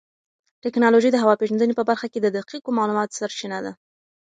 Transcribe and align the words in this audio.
ټیکنالوژي 0.63 1.09
د 1.11 1.17
هوا 1.23 1.33
پېژندنې 1.41 1.73
په 1.77 1.83
برخه 1.89 2.07
کې 2.11 2.19
د 2.21 2.27
دقیقو 2.37 2.75
معلوماتو 2.77 3.17
سرچینه 3.19 3.59
ده. 3.65 3.71